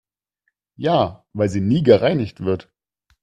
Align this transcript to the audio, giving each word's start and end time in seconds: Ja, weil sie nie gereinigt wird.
Ja, 0.77 1.27
weil 1.33 1.47
sie 1.49 1.61
nie 1.61 1.83
gereinigt 1.83 2.43
wird. 2.43 2.73